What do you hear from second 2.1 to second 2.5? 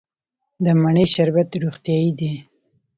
دی.